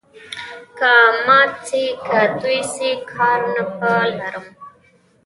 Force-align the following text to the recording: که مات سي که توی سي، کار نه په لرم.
که 0.77 0.93
مات 1.25 1.53
سي 1.69 1.83
که 2.05 2.21
توی 2.39 2.59
سي، 2.73 2.91
کار 3.13 3.41
نه 3.53 3.63
په 3.77 3.91
لرم. 4.17 4.45